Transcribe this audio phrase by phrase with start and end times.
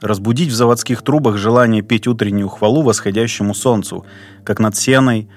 [0.00, 4.06] разбудить в заводских трубах желание петь утреннюю хвалу восходящему солнцу,
[4.44, 5.28] как над Сеной,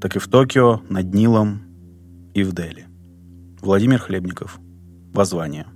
[0.00, 1.62] так и в Токио, над Нилом
[2.34, 2.86] и в Дели.
[3.60, 4.58] Владимир Хлебников.
[5.12, 5.66] Воззвание.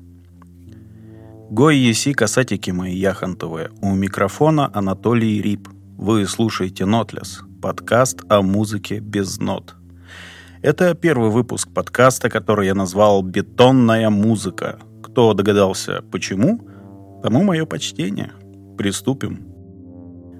[1.50, 3.70] Гой еси касатики мои яхонтовые.
[3.80, 5.68] У микрофона Анатолий Рип.
[5.96, 9.74] Вы слушаете Нотлес, подкаст о музыке без нот.
[10.60, 14.78] Это первый выпуск подкаста, который я назвал «Бетонная музыка».
[15.02, 16.60] Кто догадался, почему?
[17.22, 18.32] Тому мое почтение.
[18.76, 19.46] Приступим.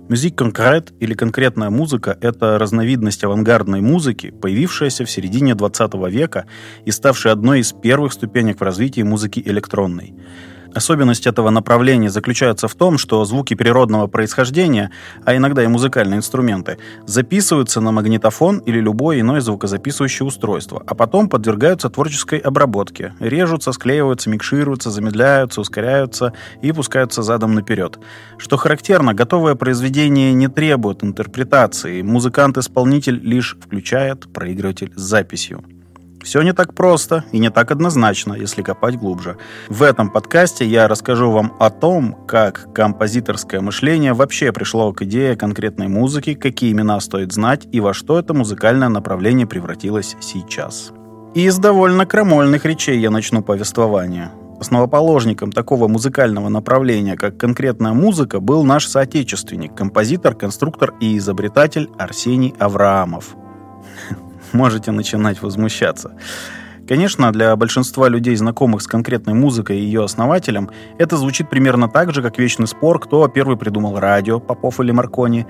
[0.09, 6.47] Мюзик конкрет или конкретная музыка– это разновидность авангардной музыки, появившаяся в середине 20 века
[6.87, 10.15] и ставшая одной из первых ступенек в развитии музыки электронной–
[10.75, 14.91] Особенность этого направления заключается в том, что звуки природного происхождения,
[15.25, 21.29] а иногда и музыкальные инструменты, записываются на магнитофон или любое иное звукозаписывающее устройство, а потом
[21.29, 27.99] подвергаются творческой обработке, режутся, склеиваются, микшируются, замедляются, ускоряются и пускаются задом наперед.
[28.37, 35.65] Что характерно, готовое произведение не требует интерпретации, музыкант-исполнитель лишь включает проигрыватель с записью.
[36.29, 39.39] Все не так просто и не так однозначно, если копать глубже.
[39.71, 45.37] В этом подкасте я расскажу вам о том, как композиторское мышление вообще пришло к идее
[45.37, 50.93] конкретной музыки, какие имена стоит знать и во что это музыкальное направление превратилось сейчас.
[51.35, 54.31] И из довольно крамольных речей я начну повествование.
[54.61, 62.55] Основоположником такого музыкального направления, как конкретная музыка, был наш соотечественник, композитор, конструктор и изобретатель Арсений
[62.59, 63.35] Авраамов–
[64.53, 66.13] можете начинать возмущаться.
[66.89, 72.15] Конечно, для большинства людей, знакомых с конкретной музыкой и ее основателем, это звучит примерно так
[72.15, 75.47] же, как вечный спор, кто первый придумал радио, Попов или Маркони,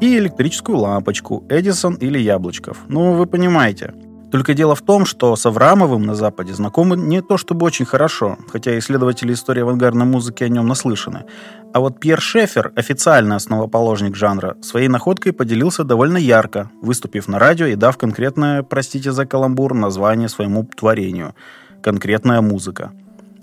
[0.00, 2.78] и электрическую лампочку, Эдисон или Яблочков.
[2.88, 3.94] Ну, вы понимаете.
[4.30, 8.38] Только дело в том, что с Аврамовым на Западе знакомы не то чтобы очень хорошо,
[8.48, 11.24] хотя исследователи истории авангардной музыки о нем наслышаны.
[11.72, 17.66] А вот Пьер Шефер, официальный основоположник жанра, своей находкой поделился довольно ярко, выступив на радио
[17.66, 21.34] и дав конкретное, простите за каламбур, название своему творению–
[21.82, 22.92] «Конкретная музыка».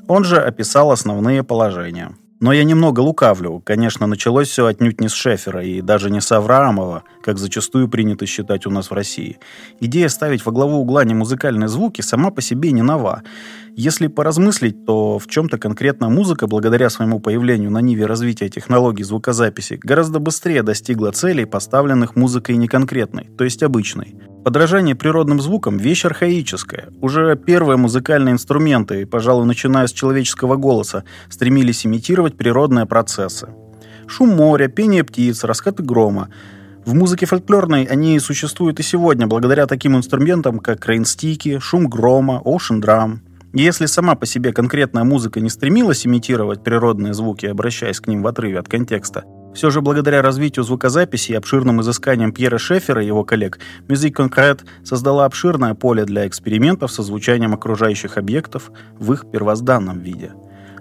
[0.08, 3.62] Он же описал основные положения– но я немного лукавлю.
[3.66, 8.26] Конечно, началось все отнюдь не с Шефера и даже не с Авраамова, как зачастую принято
[8.26, 9.40] считать у нас в России.
[9.80, 13.24] Идея ставить во главу угла не музыкальные звуки сама по себе не нова.
[13.80, 19.80] Если поразмыслить, то в чем-то конкретно музыка, благодаря своему появлению на ниве развития технологий звукозаписи,
[19.84, 24.16] гораздо быстрее достигла целей, поставленных музыкой неконкретной, то есть обычной.
[24.44, 26.90] Подражание природным звукам– вещь архаическая.
[27.02, 33.50] Уже первые музыкальные инструменты, пожалуй, начиная с человеческого голоса, стремились имитировать природные процессы.
[34.08, 36.30] Шум моря, пение птиц, раскаты грома.
[36.84, 42.42] В музыке фольклорной они существуют и сегодня, благодаря таким инструментам, как рейнстики, шум грома.
[42.44, 43.27] И
[43.64, 48.28] если сама по себе конкретная музыка не стремилась имитировать природные звуки, обращаясь к ним в
[48.28, 49.24] отрыве от контекста,
[49.54, 53.58] все же благодаря развитию звукозаписи и обширным изысканиям Пьера Шефера и его коллег,
[53.88, 60.34] Music Concrete создала обширное поле для экспериментов со звучанием окружающих объектов в их первозданном виде.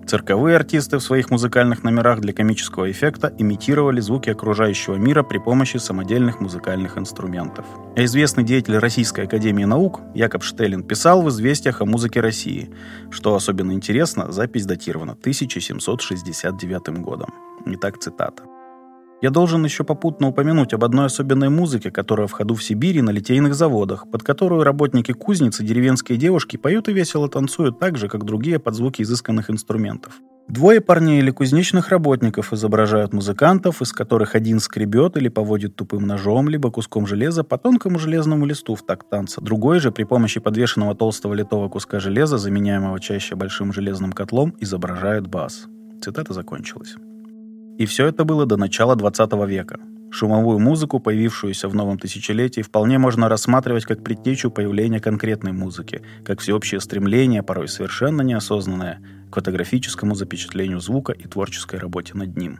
[0.07, 5.78] Цирковые артисты в своих музыкальных номерах для комического эффекта имитировали звуки окружающего мира при помощи
[5.78, 7.66] самодельных музыкальных инструментов.
[7.96, 12.70] А известный деятель Российской Академии Наук Якоб Штеллин писал в «Известиях о музыке России»,
[13.09, 17.34] что особенно интересно, запись датирована 1769 годом.
[17.66, 18.51] Итак, цитата.
[19.22, 23.12] Я должен еще попутно упомянуть об одной особенной музыке, которая в ходу в Сибири на
[23.12, 28.26] литейных заводах, под которую работники кузницы, деревенские девушки поют и весело танцуют так же, как
[28.26, 30.14] другие под звуки изысканных инструментов.
[30.47, 36.50] Двое парней или кузнечных работников изображают музыкантов, из которых один скребет или поводит тупым ножом,
[36.50, 39.40] либо куском железа по тонкому железному листу в такт танца.
[39.40, 45.28] Другой же при помощи подвешенного толстого литого куска железа, заменяемого чаще большим железным котлом, изображает
[45.28, 45.67] бас.
[46.02, 46.96] Цитата закончилась.
[47.81, 49.79] И все это было до начала 20 века.
[50.11, 56.41] Шумовую музыку, появившуюся в новом тысячелетии, вполне можно рассматривать как предтечу появления конкретной музыки, как
[56.41, 59.01] всеобщее стремление, порой совершенно неосознанное,
[59.31, 62.59] к фотографическому запечатлению звука и творческой работе над ним.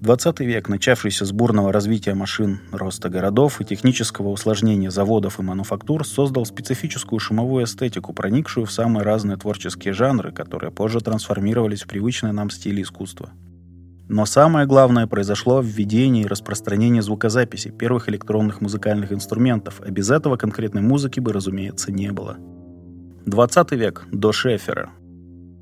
[0.00, 6.06] 20 век, начавшийся с бурного развития машин, роста городов и технического усложнения заводов и мануфактур,
[6.06, 12.32] создал специфическую шумовую эстетику, проникшую в самые разные творческие жанры, которые позже трансформировались в привычные
[12.32, 13.28] нам стили искусства.
[14.12, 20.10] Но самое главное произошло в введении и распространении звукозаписи первых электронных музыкальных инструментов, а без
[20.10, 22.36] этого конкретной музыки бы, разумеется, не было.
[23.24, 24.04] 20 век.
[24.12, 24.90] До Шефера,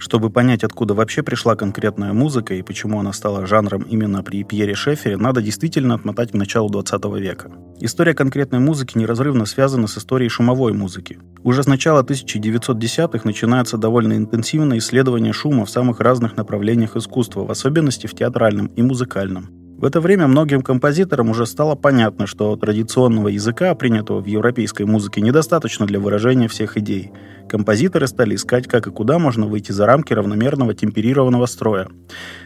[0.01, 4.75] чтобы понять, откуда вообще пришла конкретная музыка и почему она стала жанром именно при Пьере
[4.75, 7.53] Шефере, надо действительно отмотать к началу 20 века.
[7.81, 11.19] История конкретной музыки неразрывно связана с историей шумовой музыки.
[11.43, 17.51] Уже с начала 1910-х начинается довольно интенсивное исследование шума в самых разных направлениях искусства, в
[17.51, 19.60] особенности в театральном и музыкальном.
[19.81, 25.23] В это время многим композиторам уже стало понятно, что традиционного языка, принятого в европейской музыке,
[25.23, 27.13] недостаточно для выражения всех идей.
[27.49, 31.89] Композиторы стали искать, как и куда можно выйти за рамки равномерного темперированного строя.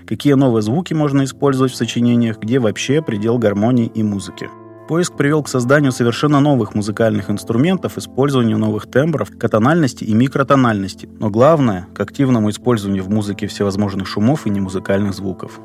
[0.06, 4.48] Какие новые звуки можно использовать в сочинениях, где вообще предел гармонии и музыки.
[4.88, 11.30] Поиск привел к созданию совершенно новых музыкальных инструментов, использованию новых тембров, катональности и микротональности, но
[11.30, 15.58] главное– к активному использованию в музыке всевозможных шумов и немузыкальных звуков.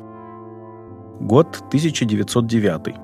[1.20, 2.94] Год 1909.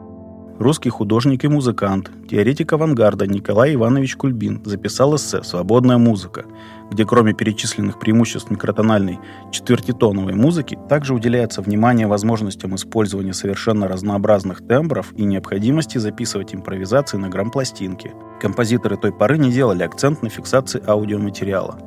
[0.58, 6.46] Русский художник и музыкант, теоретик авангарда Николай Иванович Кульбин записал эссе «Свободная музыка»,
[6.90, 9.18] где кроме перечисленных преимуществ микротональной
[9.52, 17.28] четвертитоновой музыки также уделяется внимание возможностям использования совершенно разнообразных тембров и необходимости записывать импровизации на
[17.28, 18.14] грампластинке.
[18.40, 21.78] Композиторы той поры не делали акцент на фиксации аудиоматериала.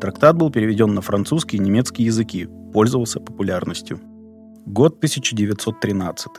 [0.00, 3.98] Трактат был переведен на французский и немецкий языки, пользовался популярностью.
[4.66, 6.30] Год 1913.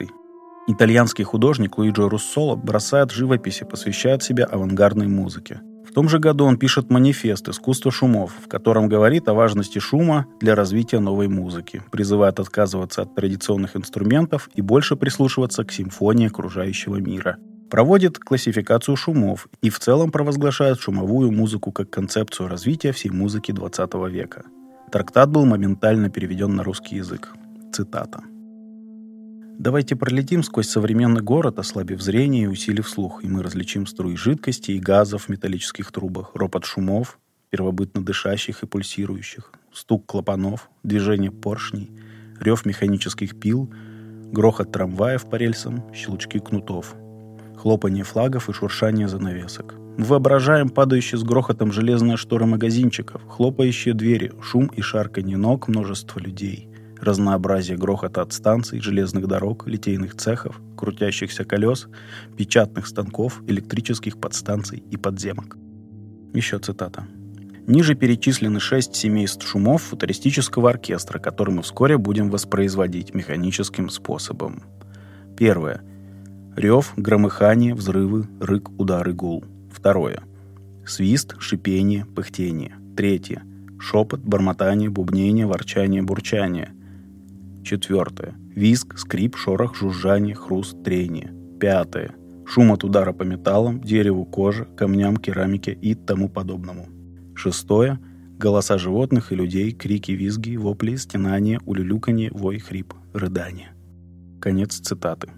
[0.67, 5.61] Итальянский художник Луиджо Руссоло бросает живопись и посвящает себя авангардной музыке.
[5.87, 10.25] В том же году он пишет манифест «Искусство шумов», в котором говорит о важности шума
[10.39, 16.95] для развития новой музыки, призывает отказываться от традиционных инструментов и больше прислушиваться к симфонии окружающего
[16.95, 17.37] мира.
[17.69, 24.09] Проводит классификацию шумов и в целом провозглашает шумовую музыку как концепцию развития всей музыки XX
[24.09, 24.45] века.
[24.91, 27.35] Трактат был моментально переведен на русский язык.
[27.75, 28.23] Цитата.
[29.59, 34.71] Давайте пролетим сквозь современный город, ослабив зрение и усилив слух, и мы различим струи жидкости
[34.71, 37.19] и газов в металлических трубах, ропот шумов,
[37.49, 41.91] первобытно дышащих и пульсирующих, стук клапанов, движение поршней,
[42.39, 43.69] рев механических пил,
[44.31, 46.95] грохот трамваев по рельсам, щелчки кнутов,
[47.57, 49.75] хлопанье флагов и шуршание занавесок.
[49.97, 56.19] Мы воображаем падающие с грохотом железные шторы магазинчиков, хлопающие двери, шум и шарканье ног множества
[56.21, 56.69] людей—
[57.01, 61.87] разнообразие грохота от станций, железных дорог, литейных цехов, крутящихся колес,
[62.37, 65.57] печатных станков, электрических подстанций и подземок.
[66.33, 67.07] Еще цитата.
[67.67, 74.61] Ниже перечислены шесть семейств шумов футуристического оркестра, которые мы вскоре будем воспроизводить механическим способом.
[75.37, 75.81] Первое.
[76.55, 79.43] Рев, громыхание, взрывы, рык, удары, гул.
[79.73, 80.21] Второе.
[80.85, 82.75] Свист, шипение, пыхтение.
[82.95, 83.41] Третье.
[83.79, 86.71] Шепот, бормотание, бубнение, ворчание, бурчание.
[87.65, 88.35] Четвертое.
[88.55, 91.33] Визг, скрип, шорох, жужжание, хруст, трение.
[91.59, 92.13] Пятое.
[92.45, 96.87] Шум от удара по металлам, дереву, коже, камням, керамике и тому подобному.
[97.33, 97.99] Шестое.
[98.37, 103.71] Голоса животных и людей, крики, визги, вопли, стенания, улюлюканье, вой, хрип, рыдание.
[104.39, 105.31] Конец цитаты.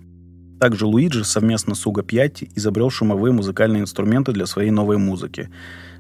[0.59, 5.49] Также Луиджи совместно с Уго Пьятти изобрел шумовые музыкальные инструменты для своей новой музыки.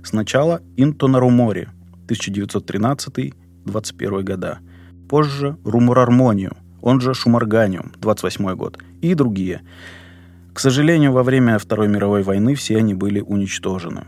[0.03, 1.69] Сначала «Интонарумори»
[2.09, 4.59] 1913-21 года–
[5.07, 9.61] позже румурармонию, он же шуморганиум, 28 год, и другие.
[10.53, 14.05] К сожалению, во время Второй мировой войны все они были уничтожены.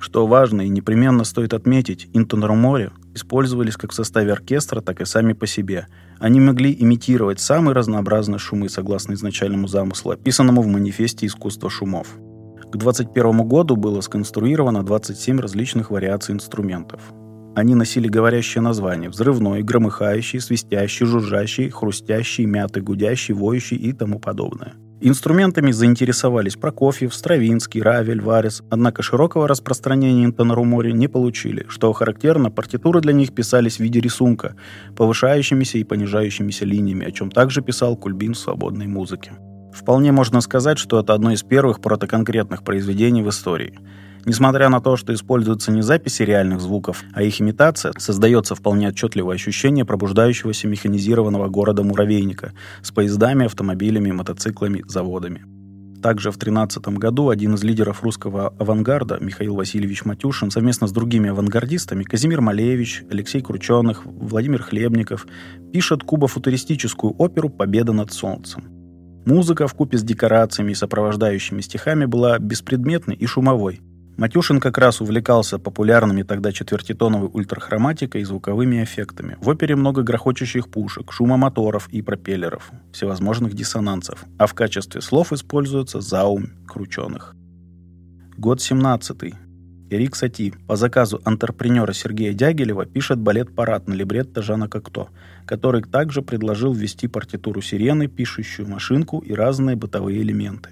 [0.00, 5.32] Что важно и непременно стоит отметить, интонарумори использовались как в составе оркестра, так и сами
[5.32, 5.88] по себе.
[6.20, 12.08] Они могли имитировать самые разнообразные шумы согласно изначальному замыслу, описанному в манифесте искусства шумов.
[12.70, 17.00] К 2021 году было сконструировано 27 различных вариаций инструментов.
[17.58, 24.74] Они носили говорящее название– взрывной, громыхающий, свистящий, жужжащий, хрустящий, мятый, гудящий, воющий и тому подобное.
[25.00, 33.00] Инструментами заинтересовались Прокофьев, Стравинский, Равель, Варис, однако широкого распространения интонарумори не получили, что характерно, партитуры
[33.00, 34.54] для них писались в виде рисунка,
[34.96, 39.32] повышающимися и понижающимися линиями, о чем также писал Кульбин в свободной музыке.
[39.74, 43.80] Вполне можно сказать, что это одно из первых протоконкретных произведений в истории–
[44.28, 49.36] Несмотря на то, что используются не записи реальных звуков, а их имитация, создается вполне отчетливое
[49.36, 55.46] ощущение пробуждающегося механизированного города-муравейника с поездами, автомобилями, мотоциклами, заводами.
[56.02, 61.30] Также в 2013 году один из лидеров русского авангарда, Михаил Васильевич Матюшин, совместно с другими
[61.30, 65.26] авангардистами, Казимир Малевич, Алексей Крученых, Владимир Хлебников,
[65.72, 68.64] пишет кубофутуристическую оперу «Победа над солнцем».
[69.24, 73.80] Музыка в купе с декорациями и сопровождающими стихами была беспредметной и шумовой.
[74.18, 79.36] Матюшин как раз увлекался популярными тогда четвертитоновой ультрахроматикой и звуковыми эффектами.
[79.40, 85.32] В опере много грохочущих пушек, шума моторов и пропеллеров, всевозможных диссонансов, а в качестве слов
[85.32, 87.36] используется заум крученых.
[88.36, 89.34] Год 17
[89.90, 95.10] Эрик Сати по заказу антрепренера Сергея Дягилева пишет балет-парад на либретто Жана Кокто,
[95.46, 100.70] который также предложил ввести партитуру сирены, пишущую машинку и разные бытовые элементы.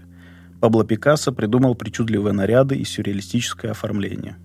[0.61, 4.37] Пабло Пикассо придумал причудливые наряды и сюрреалистическое оформление.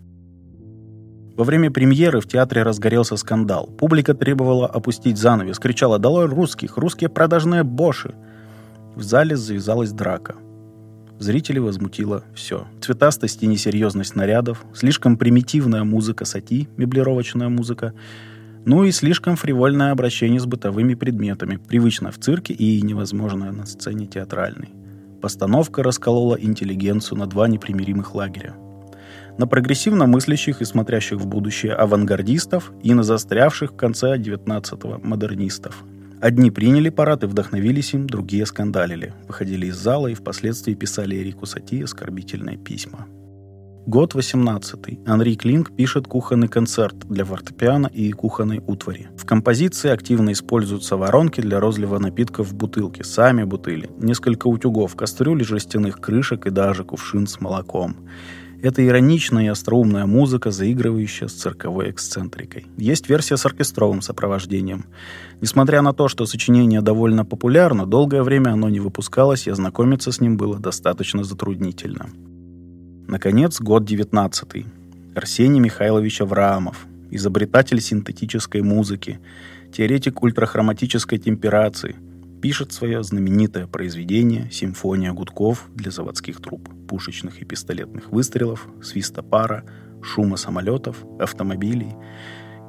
[1.38, 3.68] Во время премьеры в театре разгорелся скандал.
[3.68, 6.78] Публика требовала опустить занавес, кричала «Долой русских!
[6.78, 8.14] Русские продажные боши!»
[8.96, 10.36] В зале завязалась драка.
[11.18, 12.68] Зрители возмутило все.
[12.82, 17.94] Цветастость и несерьезность нарядов, слишком примитивная музыка сати, меблировочная музыка,
[18.66, 24.08] ну и слишком фривольное обращение с бытовыми предметами, привычно в цирке и невозможное на сцене
[24.08, 24.81] театральной.
[25.22, 28.56] Постановка расколола интеллигенцию на два непримиримых лагеря.
[29.38, 35.84] На прогрессивно мыслящих и смотрящих в будущее авангардистов и на застрявших в конце 19-го модернистов.
[36.20, 41.46] Одни приняли парад и вдохновились им, другие скандалили, выходили из зала и впоследствии писали Эрику
[41.46, 43.08] Сати оскорбительные письма.
[43.88, 45.00] Год 18.
[45.08, 49.10] Анри Клинк пишет кухонный концерт для фортепиано и кухонной утвари.
[49.18, 55.44] В композиции активно используются воронки для розлива напитков в бутылке, сами бутыли, несколько утюгов, кастрюли
[55.44, 57.96] жестяных крышек и даже кувшин с молоком.
[58.62, 62.68] Это ироничная и остроумная музыка, заигрывающая с цирковой эксцентрикой.
[62.78, 64.86] Есть версия с оркестровым сопровождением.
[65.42, 70.22] Несмотря на то, что сочинение довольно популярно, долгое время оно не выпускалось, и ознакомиться с
[70.22, 72.12] ним было достаточно затруднительно.
[73.12, 74.66] Наконец, год 19
[75.16, 79.20] Арсений Михайлович Авраамов, изобретатель синтетической музыки,
[79.74, 81.98] теоретик ультрахроматической темперации,
[82.42, 89.66] пишет свое знаменитое произведение «Симфония гудков для заводских труб, пушечных и пистолетных выстрелов, свиста пара,
[90.02, 91.94] шума самолетов, автомобилей,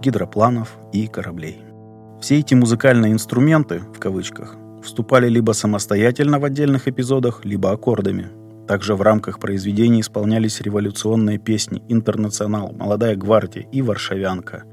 [0.00, 1.58] гидропланов и кораблей».
[2.20, 8.26] Все эти музыкальные инструменты, в кавычках, вступали либо самостоятельно в отдельных эпизодах, либо аккордами–
[8.72, 14.64] также в рамках произведений исполнялись революционные песни «Интернационал», «Молодая гвардия» и «Варшавянка».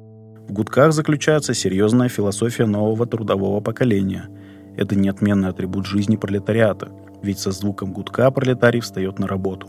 [0.48, 4.30] В гудках заключается серьезная философия нового трудового поколения.
[4.78, 6.88] Это неотменный атрибут жизни пролетариата,
[7.22, 9.68] ведь со звуком гудка пролетарий встает на работу.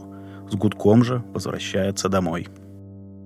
[0.49, 2.46] С гудком же возвращается домой.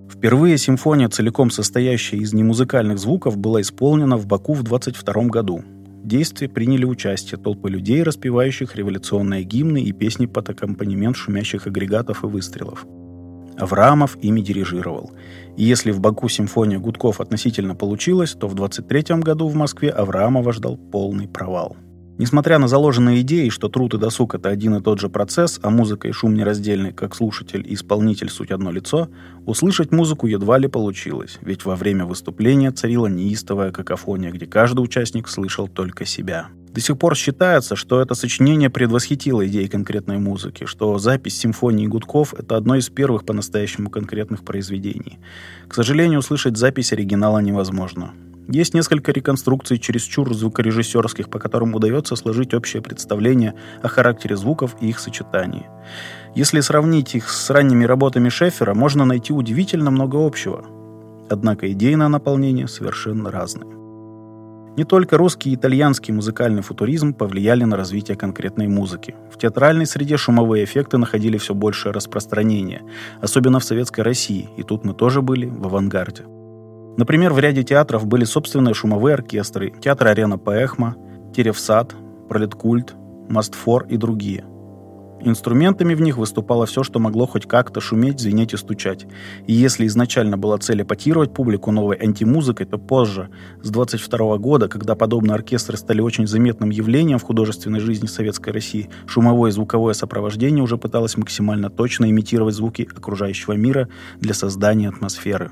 [0.09, 5.63] Впервые симфония, целиком состоящая из немузыкальных звуков, была исполнена в Баку в 22 году
[6.07, 12.27] действии приняли участие толпы людей, распевающих революционные гимны и песни под аккомпанемент шумящих агрегатов и
[12.27, 12.85] выстрелов.
[13.57, 15.11] Авраамов ими дирижировал.
[15.57, 20.51] И если в Баку симфония гудков относительно получилась, то в 23 году в Москве Авраамова
[20.51, 21.77] ждал полный провал.
[22.17, 25.69] Несмотря на заложенные идеи, что труд и досуг— это один и тот же процесс, а
[25.69, 29.09] музыка и шум нераздельны, как слушатель и исполнитель суть одно лицо,
[29.45, 35.27] услышать музыку едва ли получилось, ведь во время выступления царила неистовая какофония, где каждый участник
[35.27, 36.47] слышал только себя.
[36.75, 42.33] До сих пор считается, что это сочинение предвосхитило идеи конкретной музыки, что запись симфонии гудков—
[42.37, 45.19] это одно из первых по-настоящему конкретных произведений.
[45.69, 48.13] К сожалению, услышать запись оригинала невозможно.
[48.47, 54.89] Есть несколько реконструкций чересчур звукорежиссерских, по которым удается сложить общее представление о характере звуков и
[54.89, 55.65] их сочетании.
[56.35, 60.63] Если сравнить их с ранними работами Шефера, можно найти удивительно много общего.
[61.29, 63.75] Однако идейное наполнение совершенно разное.
[64.77, 69.15] Не только русский и итальянский музыкальный футуризм повлияли на развитие конкретной музыки.
[69.33, 72.83] В театральной среде шумовые эффекты находили все большее распространение,
[73.21, 76.25] особенно в Советской России, и тут мы тоже были в авангарде.
[76.97, 80.95] Например, в ряде театров были собственные шумовые оркестры, театр «Арена Паэхма»,
[81.35, 81.93] «Теревсад»,
[82.29, 82.95] «Пролеткульт»,
[83.27, 84.45] «Мастфор» и другие.
[85.21, 89.07] Инструментами в них выступало все, что могло хоть как-то шуметь, звенеть и стучать.
[89.47, 93.29] И если изначально была цель эпатировать публику новой антимузыкой, то позже,
[93.63, 98.89] с 22 года, когда подобные оркестры стали очень заметным явлением в художественной жизни Советской России,
[99.07, 105.51] шумовое и звуковое сопровождение уже пыталось максимально точно имитировать звуки окружающего мира для создания атмосферы.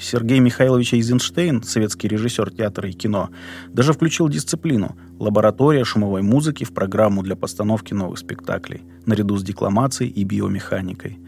[0.00, 3.30] Сергей Михайлович Эйзенштейн, советский режиссер театра и кино,
[3.68, 10.10] даже включил дисциплину «Лаборатория шумовой музыки» в программу для постановки новых спектаклей, наряду с декламацией
[10.10, 11.18] и биомеханикой.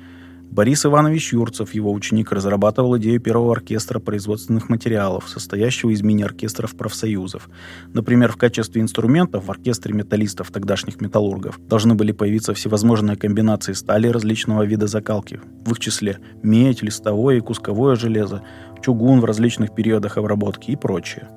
[0.50, 7.48] Борис Иванович Юрцев, его ученик, разрабатывал идею первого оркестра производственных материалов, состоящего из мини-оркестров профсоюзов.
[7.94, 14.08] Например, в качестве инструментов в оркестре металлистов, тогдашних металлургов, должны были появиться всевозможные комбинации стали
[14.08, 18.42] различного вида закалки, в их числе медь, листовое и кусковое железо,
[18.82, 21.28] чугун в различных периодах обработки и прочее.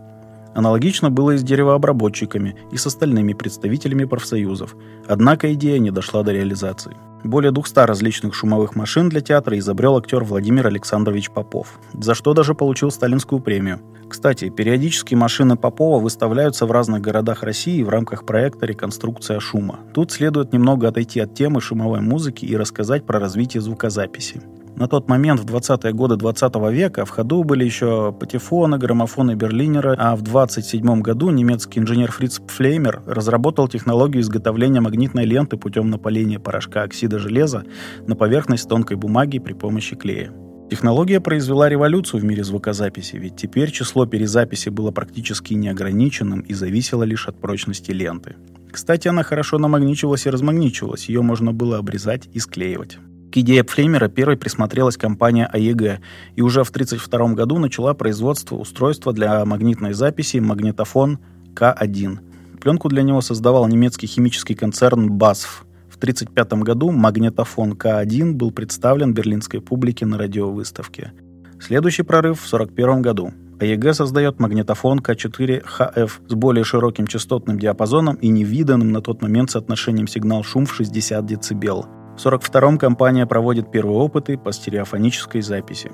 [0.55, 4.75] Аналогично было и с деревообработчиками и с остальными представителями профсоюзов,
[5.07, 6.95] однако идея не дошла до реализации.
[7.23, 12.53] Более 200 различных шумовых машин для театра изобрел актер Владимир Александрович Попов, за что даже
[12.53, 13.79] получил сталинскую премию.
[14.09, 19.79] Кстати, периодически машины Попова выставляются в разных городах России в рамках проекта «Реконструкция шума».
[19.93, 24.41] Тут следует немного отойти от темы шумовой музыки и рассказать про развитие звукозаписи.
[24.75, 29.95] На тот момент, в 20-е годы 20 века, в ходу были еще патефоны, граммофоны Берлинера,
[29.99, 36.39] а в 27 году немецкий инженер Фриц Флеймер разработал технологию изготовления магнитной ленты путем напаления
[36.39, 37.65] порошка оксида железа
[38.07, 40.33] на поверхность тонкой бумаги при помощи клея.
[40.71, 47.03] Технология произвела революцию в мире звукозаписи, ведь теперь число перезаписи было практически неограниченным и зависело
[47.03, 48.37] лишь от прочности ленты.
[48.71, 52.97] Кстати, она хорошо намагничивалась и размагничивалась, ее можно было обрезать и склеивать.
[53.33, 56.01] К идее Флеймера первой присмотрелась компания АЕГ
[56.35, 61.17] и уже в 1932 году начала производство устройства для магнитной записи магнитофон
[61.55, 62.19] К1.
[62.61, 65.63] Пленку для него создавал немецкий химический концерн BASF.
[65.89, 71.11] В 1935 году магнитофон К1 был представлен берлинской публике на радиовыставке.
[71.59, 73.33] Следующий прорыв в 1941 году.
[73.59, 80.07] АЕГ создает магнитофон К4ХФ с более широким частотным диапазоном и невиданным на тот момент соотношением
[80.07, 82.02] сигнал-шум в 60 дБ.
[82.15, 85.91] В 1942-м компания проводит первые опыты по стереофонической записи.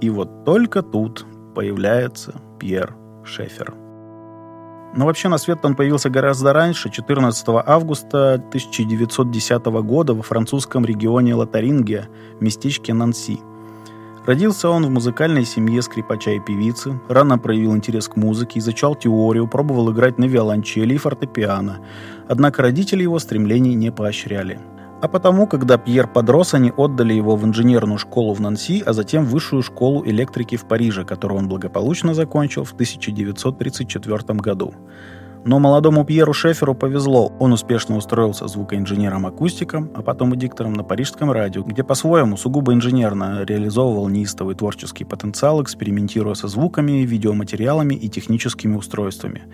[0.00, 1.24] И вот только тут
[1.54, 3.74] появляется Пьер Шефер.
[4.96, 11.34] Но вообще на свет он появился гораздо раньше, 14 августа 1910 года во французском регионе
[11.34, 13.38] Лотарингия, в местечке Нанси.
[14.26, 19.46] Родился он в музыкальной семье скрипача и певицы, рано проявил интерес к музыке, изучал теорию,
[19.46, 21.78] пробовал играть на виолончели и фортепиано.
[22.28, 24.58] Однако родители его стремлений не поощряли–
[25.02, 29.24] а потому, когда Пьер подрос, они отдали его в инженерную школу в Нанси, а затем
[29.24, 34.74] в высшую школу электрики в Париже, которую он благополучно закончил в 1934 году.
[35.46, 37.32] Но молодому Пьеру Шеферу повезло.
[37.38, 43.44] Он успешно устроился звукоинженером-акустиком, а потом и диктором на парижском радио, где по-своему сугубо инженерно
[43.44, 49.44] реализовывал неистовый творческий потенциал, экспериментируя со звуками, видеоматериалами и техническими устройствами.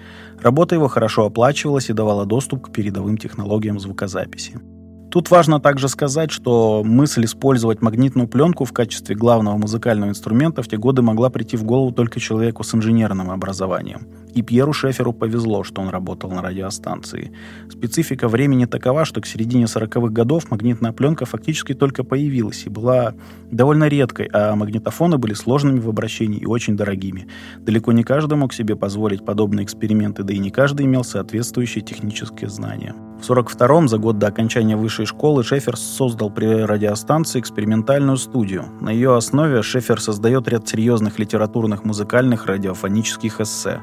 [0.40, 4.71] Работа его хорошо оплачивалась и давала доступ к передовым технологиям звукозаписи.
[5.12, 10.68] Тут важно также сказать, что мысль использовать магнитную пленку в качестве главного музыкального инструмента в
[10.68, 14.06] те годы могла прийти в голову только человеку с инженерным образованием.
[14.32, 17.30] И Пьеру Шеферу повезло, что он работал на радиостанции.
[17.70, 23.12] Специфика времени такова, что к середине 40-х годов магнитная пленка фактически только появилась и была
[23.50, 27.26] довольно редкой, а магнитофоны были сложными в обращении и очень дорогими.
[27.58, 32.48] Далеко не каждый мог себе позволить подобные эксперименты, да и не каждый имел соответствующие технические
[32.48, 32.94] знания.
[33.22, 38.64] В 42-м, за год до окончания высшей школы, Шефер создал при радиостанции экспериментальную студию.
[38.80, 43.80] На ее основе Шефер создает ряд серьезных литературных, музыкальных, радиофонических эссе.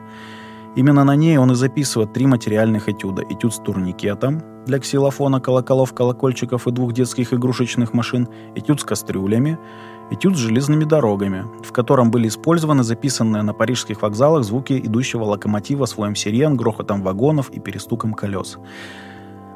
[0.75, 3.23] Именно на ней он и записывает три материальных этюда.
[3.29, 9.57] Этюд с турникетом для ксилофона, колоколов, колокольчиков и двух детских игрушечных машин, этюд с кастрюлями,
[10.11, 15.85] этюд с железными дорогами, в котором были использованы записанные на парижских вокзалах звуки идущего локомотива
[15.85, 18.57] с воем сирен, грохотом вагонов и перестуком колес.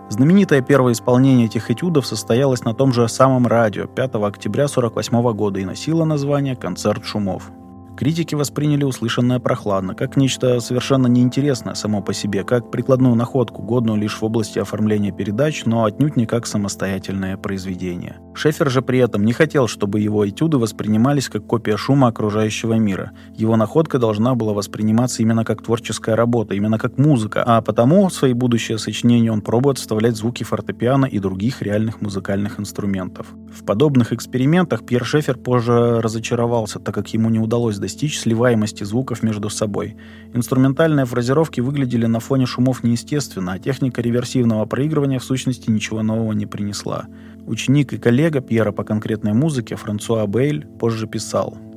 [0.10, 5.60] Знаменитое первое исполнение этих этюдов состоялось на том же самом радио 5 октября 1948 года
[5.60, 7.52] и носило название «Концерт шумов».
[7.98, 14.00] Критики восприняли услышанное прохладно, как нечто совершенно неинтересное само по себе, как прикладную находку, годную
[14.00, 18.18] лишь в области оформления передач, но отнюдь не как самостоятельное произведение.
[18.34, 23.12] Шефер же при этом не хотел, чтобы его этюды воспринимались как копия шума окружающего мира.
[23.36, 28.14] Его находка должна была восприниматься именно как творческая работа, именно как музыка, а потому в
[28.14, 33.28] свои будущие сочинения он пробует вставлять звуки фортепиано и других реальных музыкальных инструментов.
[33.54, 39.24] В подобных экспериментах Пьер Шефер позже разочаровался, так как ему не удалось достичь сливаемости звуков
[39.24, 39.98] между собой.
[40.34, 46.32] Инструментальные фразировки выглядели на фоне шумов неестественно, а техника реверсивного проигрывания в сущности ничего нового
[46.32, 47.08] не принесла.
[47.46, 51.58] Ученик и коллега Пьера по конкретной музыке Франсуа Бейль позже писал–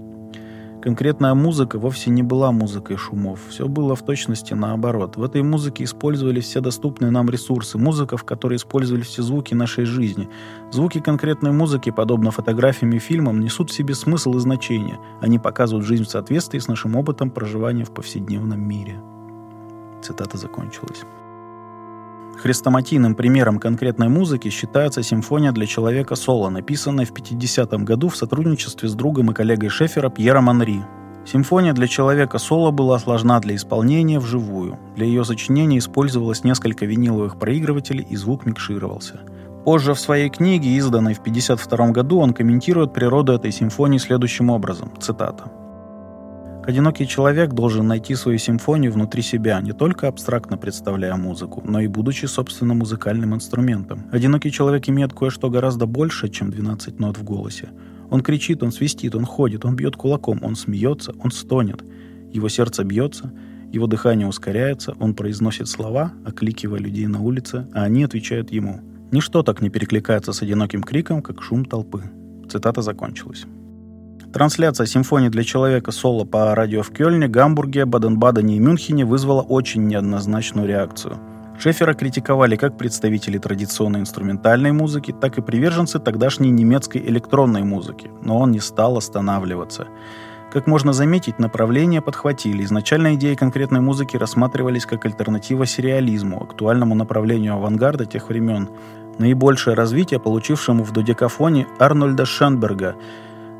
[0.86, 3.40] Конкретная музыка вовсе не была музыкой шумов.
[3.48, 5.16] Все было в точности наоборот.
[5.16, 7.76] В этой музыке использовались все доступные нам ресурсы.
[7.76, 10.28] Музыка, в которой использовались все звуки нашей жизни.
[10.70, 15.00] Звуки конкретной музыки, подобно фотографиям и фильмам, несут в себе смысл и значение.
[15.20, 19.00] Они показывают жизнь в соответствии с нашим опытом проживания в повседневном мире.
[20.02, 21.02] Цитата закончилась.
[22.42, 28.88] Хрестоматийным примером конкретной музыки считается симфония для человека соло, написанная в 50-м году в сотрудничестве
[28.88, 30.84] с другом и коллегой Шефера Пьером Анри.
[31.24, 34.78] Симфония для человека соло была сложна для исполнения вживую.
[34.94, 39.20] Для ее сочинения использовалось несколько виниловых проигрывателей и звук микшировался.
[39.64, 44.92] Позже в своей книге, изданной в 1952 году, он комментирует природу этой симфонии следующим образом,
[45.00, 45.50] цитата.
[46.66, 51.86] Одинокий человек должен найти свою симфонию внутри себя, не только абстрактно представляя музыку, но и
[51.86, 54.02] будучи собственно музыкальным инструментом.
[54.10, 57.68] Одинокий человек имеет кое-что гораздо большее, чем 12 нот в голосе.
[58.10, 61.84] Он кричит, он свистит, он ходит, он бьет кулаком, он смеется, он стонет.
[62.32, 63.32] Его сердце бьется,
[63.72, 68.80] его дыхание ускоряется, он произносит слова, окликивая людей на улице, а они отвечают ему.
[69.12, 72.02] Ничто так не перекликается с одиноким криком, как шум толпы.
[72.50, 73.46] Цитата закончилась.
[74.36, 79.86] Трансляция симфонии для человека соло по радио в Кёльне, Гамбурге, Баден-Бадене и Мюнхене вызвала очень
[79.86, 81.18] неоднозначную реакцию–
[81.58, 88.38] Шефера критиковали как представители традиционной инструментальной музыки, так и приверженцы тогдашней немецкой электронной музыки, но
[88.38, 89.86] он не стал останавливаться.
[90.52, 92.62] Как можно заметить, направления подхватили.
[92.62, 98.68] Изначально идеи конкретной музыки рассматривались как альтернатива сериализму, актуальному направлению авангарда тех времен,
[99.18, 102.96] наибольшее развитие получившему в додекафоне Арнольда Шенберга,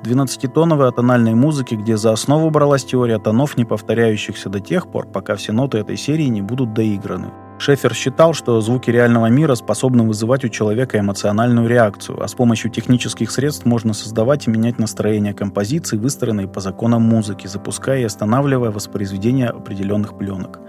[0.07, 5.37] 12-тоновой атональной музыки, где за основу бралась теория тонов, не повторяющихся до тех пор, пока
[5.37, 7.33] все ноты этой серии не будут доиграны.
[7.59, 12.71] Шефер считал, что звуки реального мира способны вызывать у человека эмоциональную реакцию, а с помощью
[12.71, 18.71] технических средств можно создавать и менять настроение композиций, выстроенные по законам музыки, запуская и останавливая
[18.71, 20.61] воспроизведение определенных пленок.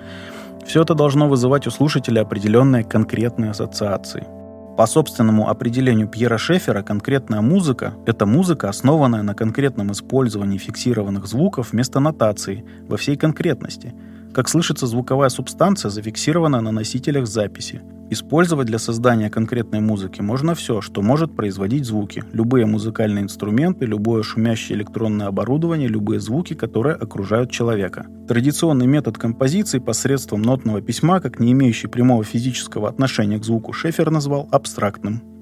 [0.65, 4.36] Все это должно вызывать у слушателя определенные конкретные ассоциации.
[4.77, 11.71] По собственному определению Пьера Шефера, конкретная музыка– это музыка, основанная на конкретном использовании фиксированных звуков
[11.71, 13.95] вместо нотации во всей конкретности–
[14.37, 17.81] как слышится звуковая субстанция, зафиксированная на носителях записи.
[18.11, 22.23] Использовать для создания конкретной музыки можно все, что может производить звуки.
[22.33, 28.05] Любые музыкальные инструменты, любое шумящее электронное оборудование, любые звуки, которые окружают человека.
[28.27, 34.11] Традиционный метод композиции посредством нотного письма, как не имеющий прямого физического отношения к звуку, Шефер
[34.11, 35.36] назвал абстрактным.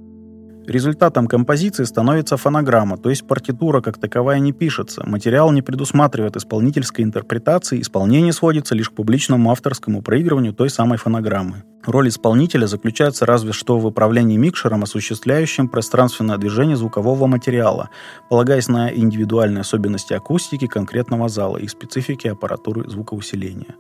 [0.67, 7.03] Результатом композиции становится фонограмма, то есть партитура как таковая не пишется, материал не предусматривает исполнительской
[7.03, 11.63] интерпретации, исполнение сводится лишь к публичному авторскому проигрыванию той самой фонограммы.
[11.85, 17.89] Роль исполнителя заключается разве что в управлении микшером, осуществляющим пространственное движение звукового материала,
[18.27, 23.75] полагаясь на индивидуальные особенности акустики конкретного зала и специфики аппаратуры звукоусиления.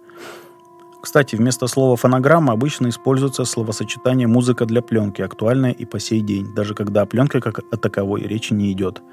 [1.05, 6.51] Кстати, вместо слова «фонограмма» обычно используется словосочетание «музыка для пленки», актуальное и по сей день,
[6.55, 9.03] даже когда о пленке как о таковой речи не идет.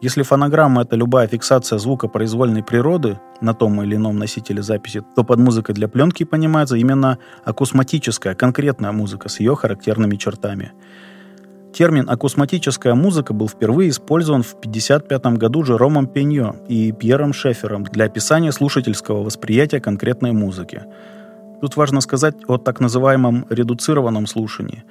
[0.00, 5.22] Если фонограмма— это любая фиксация звука произвольной природы на том или ином носителе записи, то
[5.22, 10.72] под музыкой для пленки понимается именно акусматическая, конкретная музыка с ее характерными чертами.
[11.74, 18.06] Термин «акусматическая музыка» был впервые использован в 1955 году Жеромом Пеньо и Пьером Шефером для
[18.06, 20.84] описания слушательского восприятия конкретной музыки—
[21.60, 24.84] Тут важно сказать о так называемом редуцированном слушании.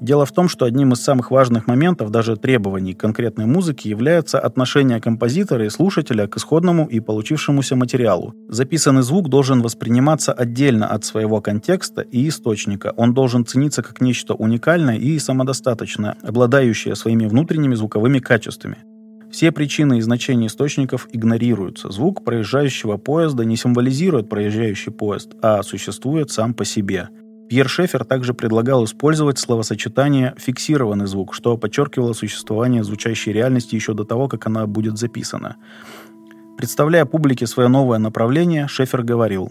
[0.00, 5.00] Дело в том, что одним из самых важных моментов, даже требований конкретной музыки, является отношение
[5.00, 8.34] композитора и слушателя к исходному и получившемуся материалу.
[8.48, 12.94] Записанный звук должен восприниматься отдельно от своего контекста и источника.
[12.96, 18.78] Он должен цениться как нечто уникальное и самодостаточное, обладающее своими внутренними звуковыми качествами.
[19.34, 21.90] Все причины и значения источников игнорируются.
[21.90, 27.08] Звук проезжающего поезда не символизирует проезжающий поезд, а существует сам по себе.
[27.48, 34.04] Пьер Шефер также предлагал использовать словосочетание «фиксированный звук», что подчеркивало существование звучащей реальности еще до
[34.04, 35.56] того, как она будет записана.
[36.56, 39.50] Представляя публике свое новое направление, Шефер говорил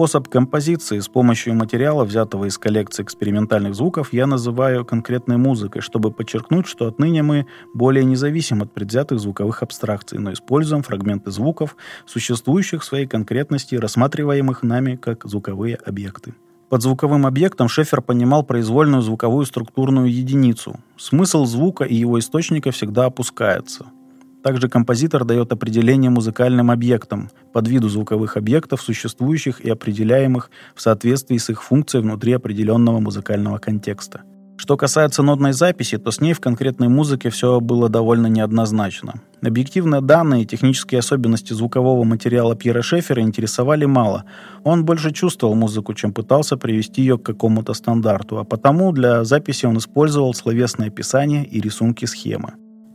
[0.00, 6.10] Способ композиции с помощью материала, взятого из коллекции экспериментальных звуков, я называю конкретной музыкой, чтобы
[6.10, 11.76] подчеркнуть, что отныне мы более не зависим от предвзятых звуковых абстракций, но используем фрагменты звуков,
[12.06, 16.32] существующих в своей конкретности, рассматриваемых нами как звуковые объекты.
[16.70, 20.80] Под звуковым объектом Шефер понимал произвольную звуковую структурную единицу.
[20.96, 23.84] Смысл звука и его источника всегда опускается–
[24.42, 31.38] также композитор дает определение музыкальным объектам, под виду звуковых объектов, существующих и определяемых в соответствии
[31.38, 34.22] с их функцией внутри определенного музыкального контекста.
[34.60, 39.14] Что касается нотной записи, то с ней в конкретной музыке все было довольно неоднозначно.
[39.42, 44.24] Объективные данные и технические особенности звукового материала Пьера Шефера интересовали мало.
[44.62, 49.64] Он больше чувствовал музыку, чем пытался привести ее к какому-то стандарту, а потому для записи
[49.64, 52.52] он использовал словесное описание и рисунки схемы.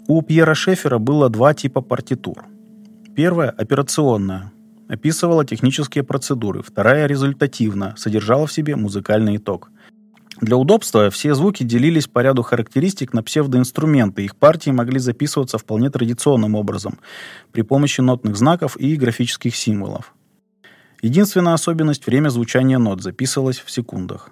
[0.07, 2.45] У Пьера Шефера было два типа партитур.
[3.15, 4.51] Первая– операционная,
[4.87, 9.71] описывала технические процедуры, вторая– результативная, содержала в себе музыкальный итог.
[10.41, 14.23] Для удобства все звуки делились по ряду характеристик на псевдоинструменты.
[14.23, 16.99] Их партии могли записываться вполне традиционным образом,
[17.51, 20.13] при помощи нотных знаков и графических символов.
[21.01, 24.29] Единственная особенность– время звучания нот записывалось в секундах.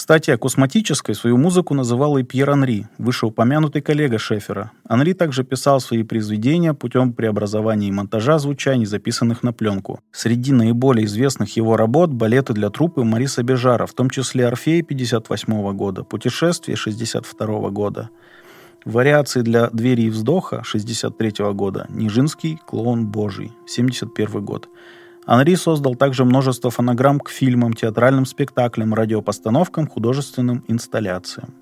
[0.00, 4.72] Кстати, акусматической свою музыку называл и Пьер Анри, вышеупомянутый коллега Шефера.
[4.88, 10.00] Анри также писал свои произведения путем преобразования и монтажа звучаний, записанных на пленку.
[10.10, 15.76] Среди наиболее известных его работ– балеты для труппы Мариса Бежара, в том числе «Орфей» 1958
[15.76, 18.08] года, «Путешествие» 1962 года,
[18.86, 24.66] вариации для «Двери и вздоха» 1963 года, «Нижинский клоун Божий» 1971 год–
[25.26, 31.54] Анри создал также множество фонограмм к фильмам, театральным спектаклям, радиопостановкам, художественным инсталляциям.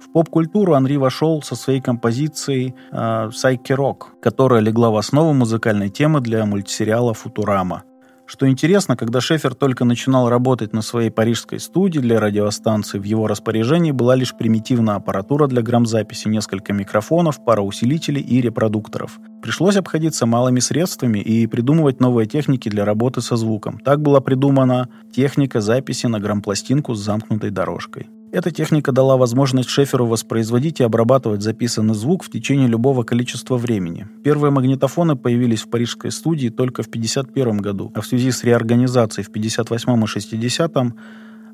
[0.00, 5.90] В поп-культуру Анри вошел со своей композицией э, «Сайки Рок», которая легла в основу музыкальной
[5.90, 7.82] темы для мультсериала «Футурама».
[8.30, 13.26] Что интересно, когда Шефер только начинал работать на своей парижской студии для радиостанции, в его
[13.26, 19.18] распоряжении была лишь примитивная аппаратура для грамзаписи, несколько микрофонов, пара усилителей и репродукторов.
[19.42, 23.80] Пришлось обходиться малыми средствами и придумывать новые техники для работы со звуком.
[23.80, 28.10] Так была придумана техника записи на грампластинку с замкнутой дорожкой.
[28.32, 34.06] Эта техника дала возможность Шеферу воспроизводить и обрабатывать записанный звук в течение любого количества времени.
[34.22, 39.24] Первые магнитофоны появились в парижской студии только в 1951 году, а в связи с реорганизацией
[39.24, 40.76] в 1958 и 60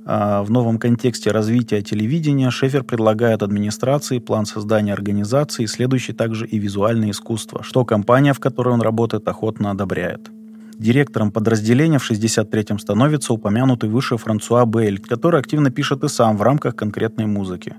[0.09, 6.59] а, в новом контексте развития телевидения Шефер предлагает администрации план создания организации, следующий также и
[6.59, 10.31] визуальное искусство, что компания, в которой он работает, охотно одобряет.
[10.79, 16.43] Директором подразделения в 63-м становится упомянутый выше Франсуа Бейль, который активно пишет и сам в
[16.43, 17.77] рамках конкретной музыки.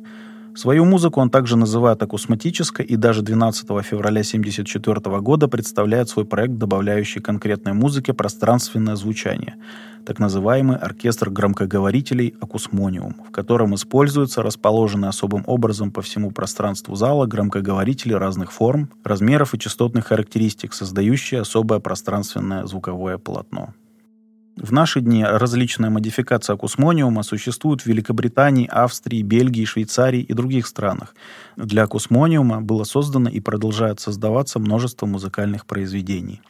[0.58, 6.56] Свою музыку он также называет акусматической и даже 12 февраля 1974 года представляет свой проект,
[6.56, 9.56] добавляющий конкретной музыке пространственное звучание–
[10.08, 17.26] так называемый оркестр громкоговорителей «Акусмониум», в котором используются расположенные особым образом по всему пространству зала
[17.26, 23.74] громкоговорители разных форм, размеров и частотных характеристик, создающие особое пространственное звуковое полотно.
[24.58, 31.13] В наши дни различные модификации акусмониума существуют в Великобритании, Австрии, Бельгии, Швейцарии и других странах.
[31.58, 36.41] Для акусмониума было создано и продолжает создаваться множество музыкальных произведений.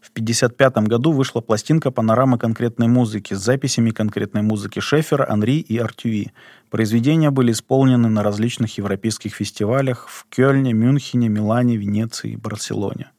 [0.00, 5.78] В 1955 году вышла пластинка «Панорама конкретной музыки» с записями конкретной музыки Шефера, Анри и
[5.78, 6.30] Артюи.
[6.70, 13.10] Произведения были исполнены на различных европейских фестивалях в Кёльне, Мюнхене, Милане, Венеции и Барселоне.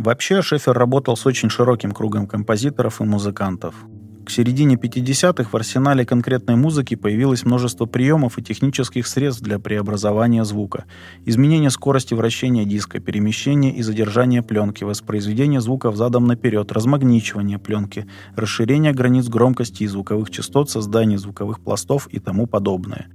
[0.00, 3.74] Вообще, Шефер работал с очень широким кругом композиторов и музыкантов.
[4.24, 10.42] К середине 50-х в арсенале конкретной музыки появилось множество приемов и технических средств для преобразования
[10.44, 10.86] звука.
[11.26, 18.94] Изменение скорости вращения диска, перемещение и задержание пленки, воспроизведение звуков задом наперед, размагничивание пленки, расширение
[18.94, 23.08] границ громкости и звуковых частот, создание звуковых пластов и тому подобное.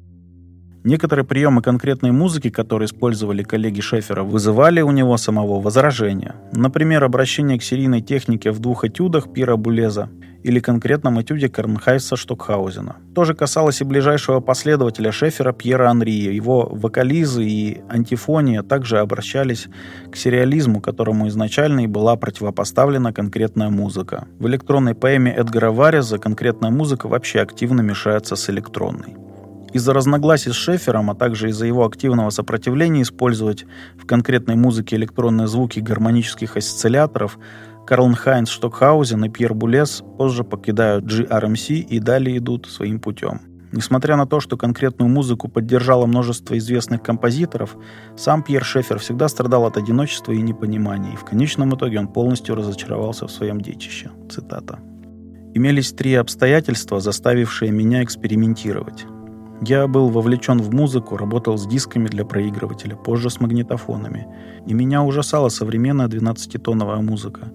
[0.86, 6.36] Некоторые приемы конкретной музыки, которые использовали коллеги Шефера, вызывали у него самого возражения.
[6.54, 10.10] Например, обращение к серийной технике в двух этюдах Пира Булеза
[10.44, 12.98] или конкретном этюде Корнхайса Штокхаузена.
[13.16, 16.32] То же касалось и ближайшего последователя Шефера Пьера Анри.
[16.32, 19.68] Его вокализы и антифония также обращались
[20.12, 24.28] к сериализму, которому изначально и была противопоставлена конкретная музыка.
[24.38, 29.16] В электронной поэме Эдгара Вареза конкретная музыка вообще активно мешается с электронной.
[29.76, 33.66] Из-за разногласий с Шефером, а также из-за его активного сопротивления использовать
[34.02, 37.38] в конкретной музыке электронные звуки гармонических осцилляторов,
[37.86, 43.42] Карл Хайнц Штокхаузен и Пьер Булес позже покидают GRMC и далее идут своим путем.
[43.74, 47.76] Несмотря на то, что конкретную музыку поддержало множество известных композиторов,
[48.16, 52.56] сам Пьер Шефер всегда страдал от одиночества и непонимания, и в конечном итоге он полностью
[52.56, 54.10] разочаровался в своем детище.
[54.30, 54.80] Цитата.
[55.54, 59.06] «Имелись три обстоятельства, заставившие меня экспериментировать.
[59.62, 64.28] Я был вовлечен в музыку, работал с дисками для проигрывателя, позже с магнитофонами.
[64.66, 67.52] И меня ужасала современная 12-тоновая музыка.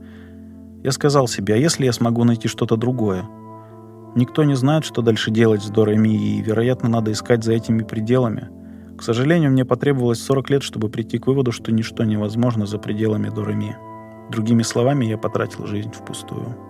[0.82, 3.24] Я сказал себе, а если я смогу найти что-то другое?
[4.14, 8.48] Никто не знает, что дальше делать с Дорами, и, вероятно, надо искать за этими пределами.
[8.96, 13.28] К сожалению, мне потребовалось 40 лет, чтобы прийти к выводу, что ничто невозможно за пределами
[13.28, 13.76] Дорами.
[14.30, 16.69] Другими словами, я потратил жизнь впустую.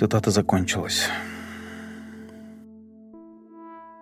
[0.00, 1.10] Цитата закончилась.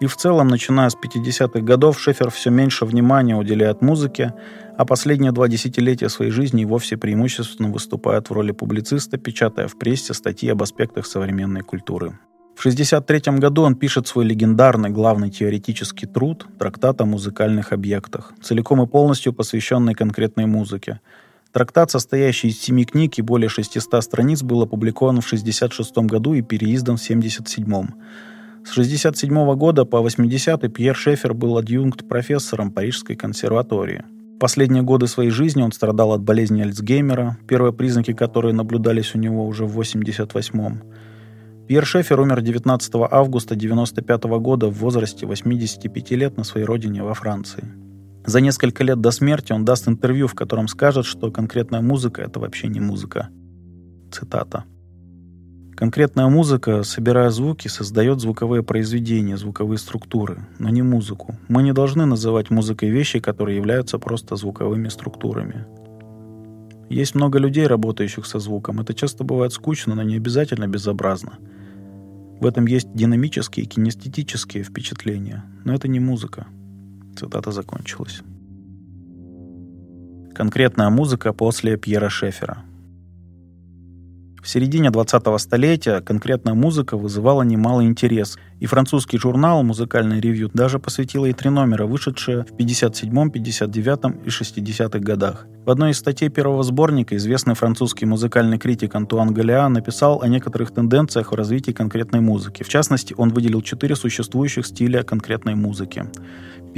[0.00, 4.32] И в целом, начиная с 50-х годов, Шефер все меньше внимания уделяет музыке,
[4.76, 9.76] а последние два десятилетия своей жизни и вовсе преимущественно выступает в роли публициста, печатая в
[9.76, 12.16] прессе статьи об аспектах современной культуры.
[12.54, 18.80] В 1963 году он пишет свой легендарный главный теоретический труд «Трактат о музыкальных объектах», целиком
[18.82, 21.00] и полностью посвященный конкретной музыке–
[21.52, 26.42] Трактат, состоящий из семи книг и более 600 страниц, был опубликован в 1966 году и
[26.42, 27.64] переиздан в 1977.
[28.64, 34.04] С 1967 года по 80 Пьер Шефер был адъюнкт-профессором Парижской консерватории.
[34.36, 39.18] В последние годы своей жизни он страдал от болезни Альцгеймера, первые признаки которой наблюдались у
[39.18, 40.82] него уже в 88-м.
[41.66, 47.14] Пьер Шефер умер 19 августа 1995 года в возрасте 85 лет на своей родине во
[47.14, 47.64] Франции.
[48.28, 52.38] За несколько лет до смерти он даст интервью, в котором скажет, что конкретная музыка— это
[52.38, 53.30] вообще не музыка.
[54.12, 54.64] Цитата.
[55.74, 61.36] Конкретная музыка, собирая звуки, создает звуковые произведения, звуковые структуры, но не музыку.
[61.48, 65.64] Мы не должны называть музыкой вещи, которые являются просто звуковыми структурами.
[66.90, 68.78] Есть много людей, работающих со звуком.
[68.78, 71.38] Это часто бывает скучно, но не обязательно безобразно.
[72.42, 76.46] В этом есть динамические и кинестетические впечатления, но это не музыка.
[77.18, 78.22] Цитата закончилась.
[80.34, 82.58] Конкретная музыка после Пьера Шефера.
[84.40, 90.78] В середине 20-го столетия конкретная музыка вызывала немалый интерес, и французский журнал «Музыкальный ревью» даже
[90.78, 95.46] посвятил ей три номера, вышедшие в 57-м, 59-м и 60-х годах.
[95.66, 100.70] В одной из статей первого сборника известный французский музыкальный критик Антуан Галиа написал о некоторых
[100.70, 102.62] тенденциях в развитии конкретной музыки.
[102.62, 106.06] В частности, он выделил четыре существующих стиля конкретной музыки.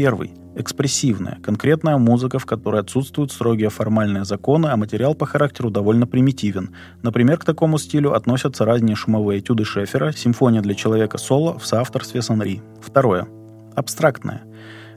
[0.00, 6.06] Первый– экспрессивная, конкретная музыка, в которой отсутствуют строгие формальные законы, а материал по характеру довольно
[6.06, 6.74] примитивен.
[7.02, 12.22] Например, к такому стилю относятся ранние шумовые этюды Шефера, симфония для человека соло в соавторстве
[12.22, 12.62] с Анри.
[12.80, 13.28] Второе–
[13.76, 14.40] абстрактная.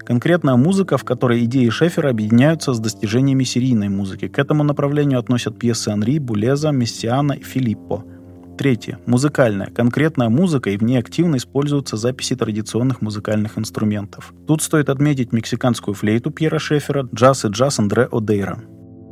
[0.06, 4.30] Конкретная музыка, в которой идеи Шефера объединяются с достижениями серийной музыки.
[4.30, 8.06] К этому направлению относят пьесы Анри, Булеза, Мессиана и Филиппо–
[8.58, 9.00] Третье.
[9.08, 9.68] Музыкальная.
[9.68, 14.34] Конкретная музыка, и в ней активно используются записи традиционных музыкальных инструментов.
[14.48, 18.60] Тут стоит отметить мексиканскую флейту Пьера Шефера, джаз и джаз Андре Одейра.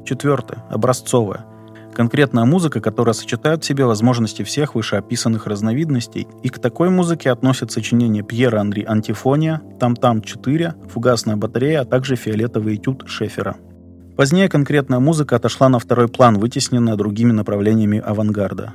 [0.06, 0.64] Четвертое.
[0.70, 1.46] Образцовая.
[1.94, 7.72] Конкретная музыка, которая сочетает в себе возможности всех вышеописанных разновидностей, и к такой музыке относят
[7.72, 13.58] сочинения Пьера Андри «Антифония», «Там-там-4», «Фугасная батарея», а также «Фиолетовый этюд» Шефера.
[14.16, 18.74] Позднее конкретная музыка отошла на второй план, вытесненная другими направлениями авангарда.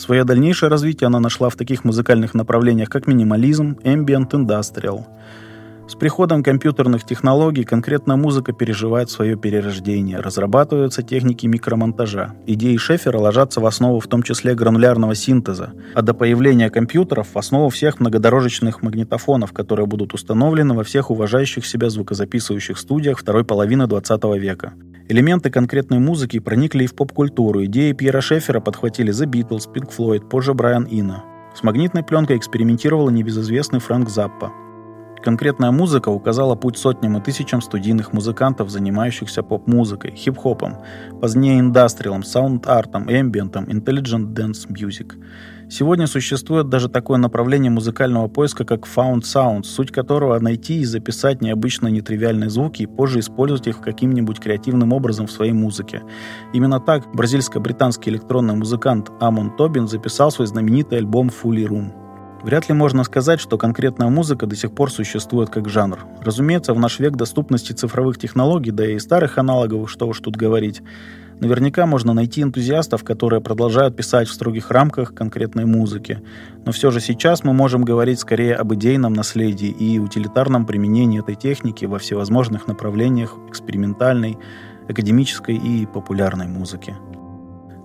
[0.00, 5.04] Свое дальнейшее развитие она нашла в таких музыкальных направлениях, как минимализм, ambient, industrial.
[5.90, 12.36] С приходом компьютерных технологий конкретная музыка переживает свое перерождение, разрабатываются техники микромонтажа.
[12.46, 17.36] Идеи Шефера ложатся в основу в том числе гранулярного синтеза, а до появления компьютеров в
[17.36, 23.88] основу всех многодорожечных магнитофонов, которые будут установлены во всех уважающих себя звукозаписывающих студиях второй половины
[23.88, 24.74] 20 века.
[25.08, 27.64] Элементы конкретной музыки проникли и в поп-культуру.
[27.64, 31.24] Идеи Пьера Шефера подхватили The Beatles, Pink Floyd, позже Брайан Ина.
[31.52, 34.52] С магнитной пленкой экспериментировал небезызвестный Фрэнк Заппа.
[35.22, 40.78] Конкретная музыка указала путь сотням и тысячам студийных музыкантов, занимающихся поп-музыкой, хип-хопом,
[41.20, 45.12] позднее индастриалом, саунд-артом, эмбиентом, intelligent dance music.
[45.68, 51.42] Сегодня существует даже такое направление музыкального поиска, как Found Sounds, суть которого найти и записать
[51.42, 56.02] необычные нетривиальные звуки и позже использовать их каким-нибудь креативным образом в своей музыке.
[56.54, 62.09] Именно так бразильско-британский электронный музыкант Амон Тобин записал свой знаменитый альбом Fully Room.
[62.42, 65.98] Вряд ли можно сказать, что конкретная музыка до сих пор существует как жанр.
[66.20, 70.82] Разумеется, в наш век доступности цифровых технологий, да и старых аналогов, что уж тут говорить,
[71.40, 76.22] Наверняка можно найти энтузиастов, которые продолжают писать в строгих рамках конкретной музыки.
[76.66, 81.36] Но все же сейчас мы можем говорить скорее об идейном наследии и утилитарном применении этой
[81.36, 84.36] техники во всевозможных направлениях экспериментальной,
[84.86, 86.94] академической и популярной музыки.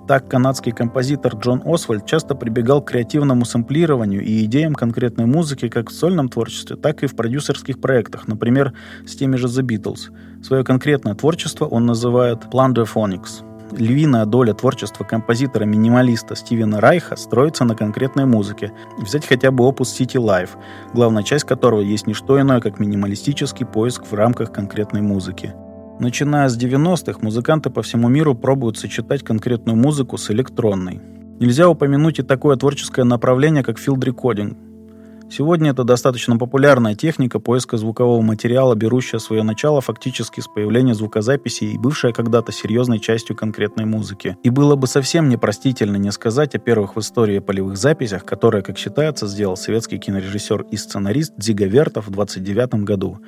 [0.08, 5.90] Так канадский композитор Джон Освальд часто прибегал к креативному сэмплированию и идеям конкретной музыки как
[5.90, 8.74] в сольном творчестве, так и в продюсерских проектах, например,
[9.08, 10.12] с теми же The Beatles.
[10.44, 13.44] Свое конкретное творчество он называет Plunderphonics.
[13.72, 18.72] Львиная доля творчества композитора-минималиста Стивена Райха строится на конкретной музыке.
[19.00, 20.52] Взять хотя бы опус City Life,
[20.94, 25.56] главная часть которого есть не что иное, как минималистический поиск в рамках конкретной музыки.
[26.00, 31.02] Начиная с 90-х, музыканты по всему миру пробуют сочетать конкретную музыку с электронной.
[31.40, 34.58] Нельзя упомянуть и такое творческое направление, как филд-рекодинг,
[35.28, 41.64] Сегодня это достаточно популярная техника поиска звукового материала, берущая свое начало фактически с появления звукозаписи
[41.64, 44.38] и бывшая когда-то серьезной частью конкретной музыки.
[44.44, 48.78] И было бы совсем непростительно не сказать о первых в истории полевых записях, которые, как
[48.78, 53.20] считается, сделал советский кинорежиссер и сценарист Дзига Вертов в 29 году.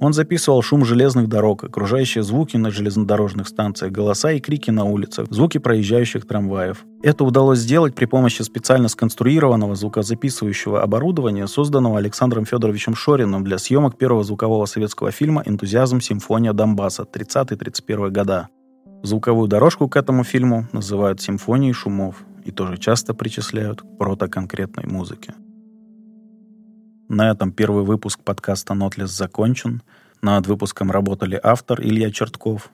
[0.00, 5.28] Он записывал шум железных дорог, окружающие звуки на железнодорожных станциях, голоса и крики на улицах,
[5.30, 6.84] звуки проезжающих трамваев.
[7.02, 13.96] Это удалось сделать при помощи специально сконструированного звукозаписывающего оборудования, созданного Александром Федоровичем Шориным для съемок
[13.96, 16.00] первого звукового советского фильма «Энтузиазм.
[16.00, 18.48] Симфония Донбасса» 30-31 года.
[19.02, 25.34] Звуковую дорожку к этому фильму называют симфонией шумов и тоже часто причисляют к протоконкретной музыке.
[27.08, 29.82] На этом первый выпуск подкаста «Нотлес» закончен.
[30.22, 32.70] Над выпуском работали автор Илья Чертков.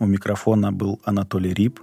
[0.00, 1.78] У микрофона был Анатолий Рип.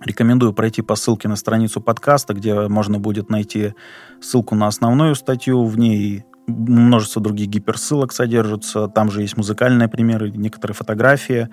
[0.00, 3.74] Рекомендую пройти по ссылке на страницу подкаста, где можно будет найти
[4.20, 5.64] ссылку на основную статью.
[5.64, 8.88] В ней множество других гиперссылок содержатся.
[8.88, 11.48] Там же есть музыкальные примеры, некоторые фотографии.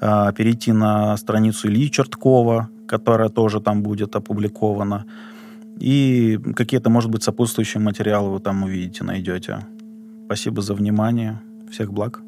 [0.00, 5.04] А, перейти на страницу Ильи Черткова, которая тоже там будет опубликована.
[5.78, 9.66] И какие-то, может быть, сопутствующие материалы вы там увидите, найдете.
[10.26, 11.40] Спасибо за внимание.
[11.70, 12.22] Всех благ.